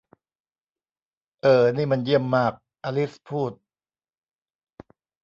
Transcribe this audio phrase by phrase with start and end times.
[1.41, 2.53] 'เอ่อนี่มันเยี่ยมมาก!'
[2.85, 3.51] อลิซพูด